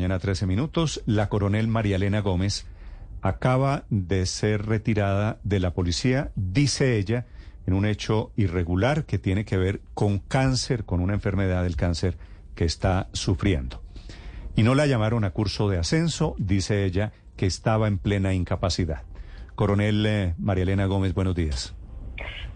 [0.00, 2.66] Mañana 13 minutos, la coronel María Elena Gómez
[3.20, 7.26] acaba de ser retirada de la policía, dice ella,
[7.66, 12.16] en un hecho irregular que tiene que ver con cáncer, con una enfermedad del cáncer
[12.54, 13.82] que está sufriendo.
[14.56, 19.02] Y no la llamaron a curso de ascenso, dice ella, que estaba en plena incapacidad.
[19.54, 21.76] Coronel eh, María Elena Gómez, buenos días.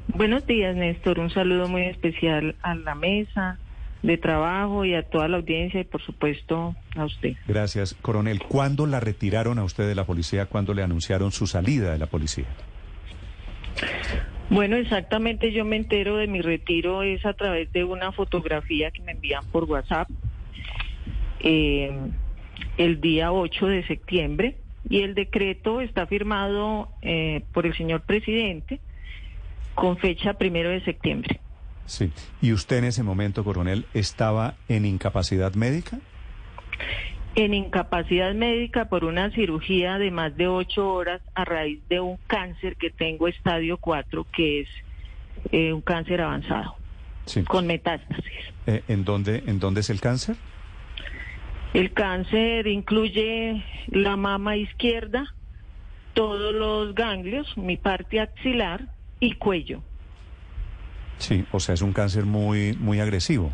[0.08, 1.18] Buenos días, Néstor.
[1.18, 3.58] Un saludo muy especial a la mesa
[4.04, 7.32] de trabajo y a toda la audiencia y, por supuesto, a usted.
[7.48, 7.94] Gracias.
[8.02, 10.44] Coronel, ¿cuándo la retiraron a usted de la policía?
[10.44, 12.44] ¿Cuándo le anunciaron su salida de la policía?
[14.50, 19.00] Bueno, exactamente yo me entero de mi retiro es a través de una fotografía que
[19.00, 20.08] me envían por WhatsApp
[21.40, 21.90] eh,
[22.76, 28.80] el día 8 de septiembre y el decreto está firmado eh, por el señor presidente
[29.74, 31.40] con fecha primero de septiembre.
[31.86, 32.10] Sí.
[32.40, 35.98] ¿Y usted en ese momento, coronel, estaba en incapacidad médica?
[37.36, 42.16] En incapacidad médica por una cirugía de más de ocho horas a raíz de un
[42.26, 44.68] cáncer que tengo estadio 4, que es
[45.50, 46.76] eh, un cáncer avanzado,
[47.26, 47.42] Sí.
[47.42, 48.24] con metástasis.
[48.66, 50.36] Eh, ¿en, dónde, ¿En dónde es el cáncer?
[51.74, 55.34] El cáncer incluye la mama izquierda,
[56.14, 58.86] todos los ganglios, mi parte axilar
[59.18, 59.82] y cuello.
[61.18, 63.52] Sí, o sea, es un cáncer muy, muy agresivo.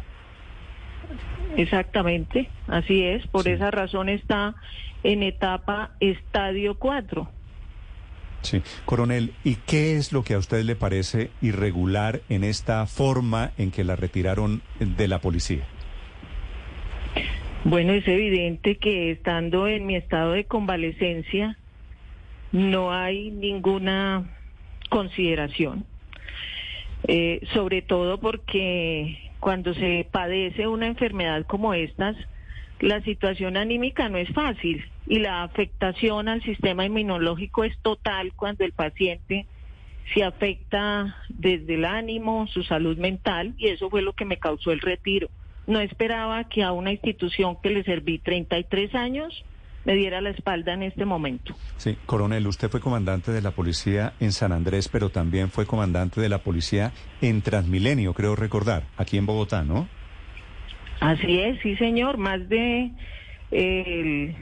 [1.57, 3.27] Exactamente, así es.
[3.27, 3.51] Por Sí.
[3.51, 4.55] esa razón está
[5.03, 7.31] en etapa estadio 4.
[8.43, 8.63] Sí.
[8.87, 13.71] Coronel, ¿y qué es lo que a usted le parece irregular en esta forma en
[13.71, 15.65] que la retiraron de la policía?
[17.65, 21.59] Bueno, es evidente que estando en mi estado de convalecencia
[22.53, 24.25] no hay ninguna
[24.89, 25.85] consideración,
[27.09, 32.17] Eh, sobre todo porque cuando se padece una enfermedad como estas,
[32.81, 38.65] la situación anímica no es fácil y la afectación al sistema inmunológico es total cuando
[38.65, 39.47] el paciente
[40.15, 44.73] se afecta desde el ánimo, su salud mental y eso fue lo que me causó
[44.73, 45.29] el retiro.
[45.67, 49.45] No esperaba que a una institución que le serví 33 años
[49.85, 51.55] me diera la espalda en este momento.
[51.77, 56.21] Sí, coronel, usted fue comandante de la policía en San Andrés, pero también fue comandante
[56.21, 59.89] de la policía en Transmilenio, creo recordar, aquí en Bogotá, ¿no?
[61.01, 62.93] Así es, sí señor, más de
[63.51, 64.37] el-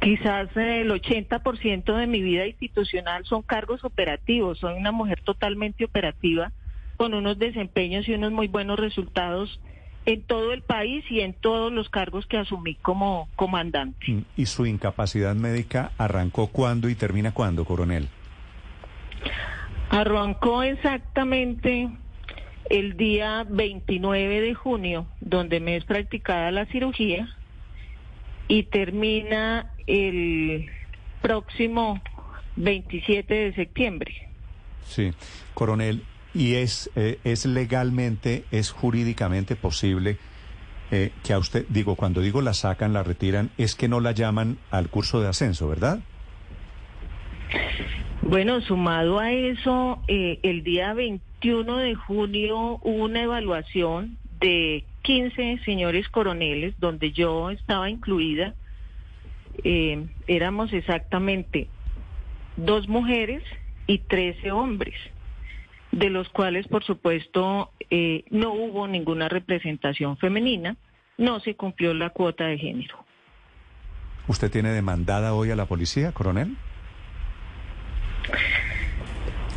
[0.00, 4.58] quizás el 80% de mi vida institucional son cargos operativos.
[4.58, 6.52] Soy una mujer totalmente operativa
[6.96, 9.60] con unos desempeños y unos muy buenos resultados
[10.08, 14.10] en todo el país y en todos los cargos que asumí como comandante.
[14.10, 18.08] Mm, ¿Y su incapacidad médica arrancó cuándo y termina cuándo, coronel?
[19.90, 21.90] Arrancó exactamente
[22.70, 27.28] el día 29 de junio, donde me es practicada la cirugía,
[28.48, 30.70] y termina el
[31.20, 32.00] próximo
[32.56, 34.14] 27 de septiembre.
[34.86, 35.12] Sí,
[35.52, 36.02] coronel,
[36.34, 40.18] ¿y es, eh, es legalmente, es jurídicamente posible
[40.90, 44.12] eh, que a usted, digo, cuando digo la sacan, la retiran, es que no la
[44.12, 46.00] llaman al curso de ascenso, ¿verdad?
[48.22, 55.60] Bueno, sumado a eso, eh, el día 21 de junio hubo una evaluación de 15
[55.64, 58.54] señores coroneles, donde yo estaba incluida.
[60.28, 61.68] Éramos exactamente
[62.58, 63.42] dos mujeres
[63.86, 64.94] y 13 hombres,
[65.92, 70.76] de los cuales, por supuesto, eh, no hubo ninguna representación femenina,
[71.16, 73.04] no se cumplió la cuota de género.
[74.26, 76.56] ¿Usted tiene demandada hoy a la policía, coronel?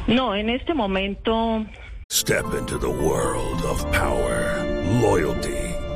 [0.08, 1.66] No, en este momento
[2.12, 4.66] Step into the world of power,
[5.02, 5.61] loyalty,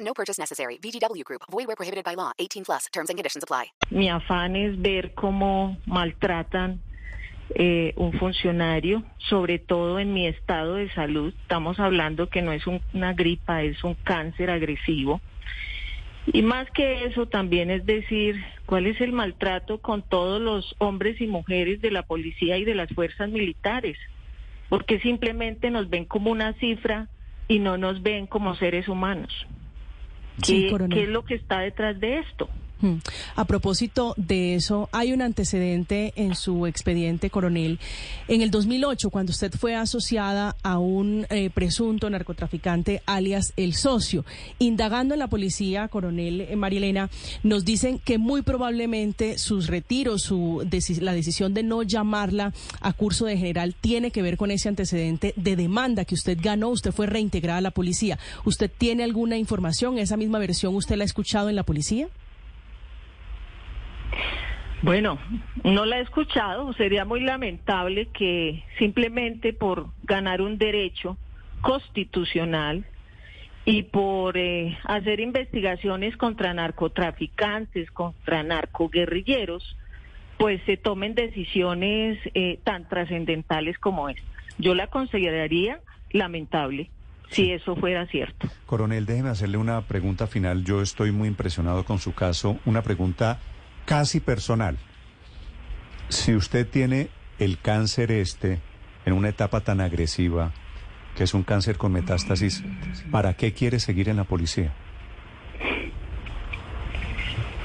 [0.00, 0.78] No purchase necessary.
[0.82, 1.42] VGW Group.
[1.50, 2.32] Void where prohibited by law.
[2.38, 2.88] 18 plus.
[2.92, 3.72] Terms and conditions apply.
[3.90, 6.80] Mi afán es ver cómo maltratan
[7.56, 11.34] eh, un funcionario, sobre todo en mi estado de salud.
[11.42, 15.20] Estamos hablando que no es un- una gripa, es un cáncer agresivo.
[16.32, 18.36] Y más que eso, también es decir,
[18.66, 22.76] cuál es el maltrato con todos los hombres y mujeres de la policía y de
[22.76, 23.98] las fuerzas militares,
[24.68, 27.08] porque simplemente nos ven como una cifra
[27.48, 29.32] y no nos ven como seres humanos.
[30.42, 32.48] Sí, ¿Qué, qué es lo que está detrás de esto?
[32.80, 32.96] Hmm.
[33.36, 37.78] A propósito de eso, hay un antecedente en su expediente, coronel.
[38.28, 44.24] En el 2008, cuando usted fue asociada a un eh, presunto narcotraficante alias El Socio,
[44.58, 47.10] indagando en la policía, coronel eh, Marielena,
[47.42, 50.66] nos dicen que muy probablemente sus retiros, su
[51.00, 55.34] la decisión de no llamarla a curso de general tiene que ver con ese antecedente
[55.36, 56.68] de demanda que usted ganó.
[56.68, 58.18] Usted fue reintegrada a la policía.
[58.44, 59.98] ¿Usted tiene alguna información?
[59.98, 62.08] ¿Esa misma versión usted la ha escuchado en la policía?
[64.82, 65.18] Bueno,
[65.62, 66.72] no la he escuchado.
[66.72, 71.18] Sería muy lamentable que simplemente por ganar un derecho
[71.60, 72.86] constitucional
[73.66, 79.76] y por eh, hacer investigaciones contra narcotraficantes, contra narcoguerrilleros,
[80.38, 84.24] pues se tomen decisiones eh, tan trascendentales como estas.
[84.56, 85.80] Yo la consideraría
[86.10, 86.90] lamentable
[87.30, 88.48] si eso fuera cierto.
[88.66, 90.64] Coronel, déjeme hacerle una pregunta final.
[90.64, 92.58] Yo estoy muy impresionado con su caso.
[92.64, 93.38] Una pregunta
[93.90, 94.78] casi personal.
[96.10, 97.08] Si usted tiene
[97.40, 98.60] el cáncer este
[99.04, 100.52] en una etapa tan agresiva,
[101.16, 102.62] que es un cáncer con metástasis,
[103.10, 104.72] ¿para qué quiere seguir en la policía?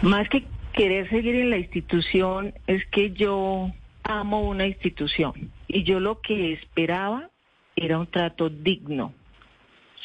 [0.02, 6.00] Más que querer seguir en la institución, es que yo amo una institución y yo
[6.00, 7.30] lo que esperaba
[7.76, 9.14] era un trato digno,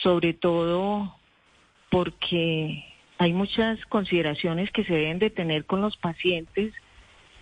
[0.02, 1.16] sobre todo
[1.88, 2.89] porque
[3.20, 6.72] hay muchas consideraciones que se deben de tener con los pacientes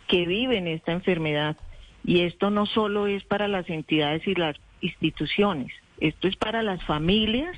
[0.08, 1.56] que viven esta enfermedad
[2.04, 6.82] y esto no solo es para las entidades y las instituciones, esto es para las
[6.82, 7.56] familias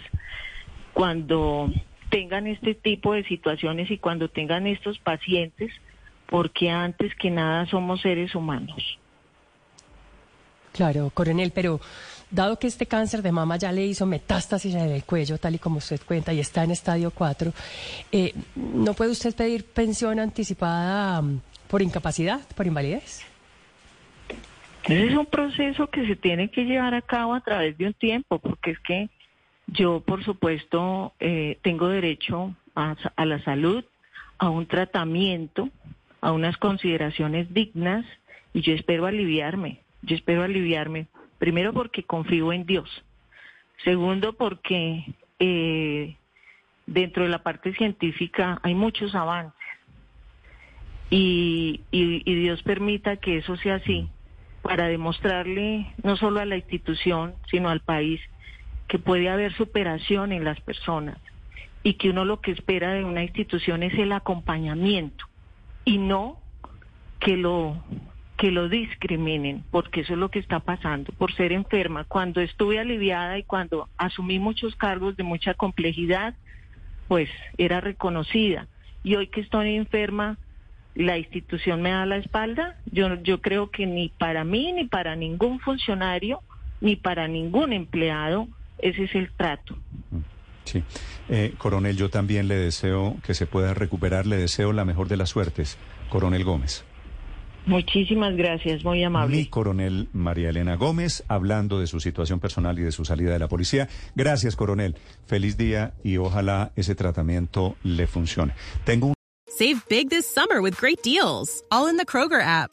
[0.93, 1.73] cuando
[2.11, 5.73] tengan este tipo de situaciones y cuando tengan estos pacientes,
[6.27, 8.99] porque antes que nada somos seres humanos.
[10.73, 11.81] Claro, coronel, pero
[12.31, 15.59] dado que este cáncer de mama ya le hizo metástasis en el cuello, tal y
[15.59, 17.53] como usted cuenta, y está en estadio 4,
[18.13, 23.27] eh, ¿no puede usted pedir pensión anticipada mm, por incapacidad, por invalidez?
[24.85, 27.95] Ese es un proceso que se tiene que llevar a cabo a través de un
[27.95, 29.11] tiempo, porque es que
[29.67, 33.85] yo, por supuesto, eh, tengo derecho a, a la salud,
[34.39, 35.69] a un tratamiento,
[36.21, 38.07] a unas consideraciones dignas,
[38.53, 41.07] y yo espero aliviarme, yo espero aliviarme,
[41.41, 42.89] primero porque confío en Dios,
[43.83, 45.05] segundo porque
[45.39, 46.15] eh,
[46.87, 49.59] dentro de la parte científica hay muchos avances,
[51.09, 54.09] y, Dios permita que eso sea así,
[54.63, 58.21] para demostrarle no solo a la institución, sino al país,
[58.87, 61.17] que puede haber superación en las personas
[61.83, 65.25] y que uno lo que espera de una institución es el acompañamiento
[65.85, 66.39] y no
[67.19, 67.83] que lo
[68.41, 72.05] que lo discriminen, porque eso es lo que está pasando por ser enferma.
[72.05, 76.35] Cuando estuve aliviada y cuando asumí muchos cargos de mucha complejidad,
[77.07, 77.29] pues
[77.59, 78.67] era reconocida.
[79.05, 80.39] Y hoy que estoy enferma,
[80.95, 82.79] la institución me da la espalda.
[82.91, 86.41] Yo, yo creo que ni para mí, ni para ningún funcionario,
[86.81, 88.49] ni para ningún empleado,
[88.79, 89.77] ese es el trato.
[90.65, 90.83] Sí.
[91.29, 95.19] Eh, coronel, yo también le deseo que se pueda recuperar, le deseo la mejor de
[95.19, 95.77] las suertes.
[96.09, 96.87] Coronel Gómez.
[97.67, 99.37] Muchísimas gracias, muy amable.
[99.37, 103.39] Mi coronel María Elena Gómez, hablando de su situación personal y de su salida de
[103.39, 103.89] la policía.
[104.15, 104.97] Gracias, coronel.
[105.27, 108.55] Feliz día y ojalá ese tratamiento le funcione.
[108.85, 109.15] Tengo un
[109.61, 112.73] Save big this summer with great deals, all in the Kroger app.